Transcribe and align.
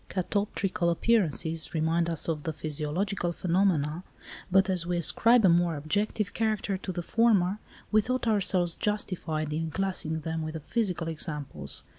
Catoptrical 0.09 0.89
appearances 0.89 1.75
remind 1.75 2.09
us 2.09 2.27
of 2.27 2.41
the 2.41 2.53
physiological 2.53 3.31
phenomena, 3.31 4.03
but 4.51 4.67
as 4.67 4.83
we 4.87 4.97
ascribe 4.97 5.45
a 5.45 5.47
more 5.47 5.75
objective 5.75 6.33
character 6.33 6.75
to 6.75 6.91
the 6.91 7.03
former, 7.03 7.59
we 7.91 8.01
thought 8.01 8.25
ourselves 8.27 8.75
justified 8.75 9.53
in 9.53 9.69
classing 9.69 10.21
them 10.21 10.41
with 10.41 10.55
the 10.55 10.59
physical 10.59 11.07
examples. 11.07 11.83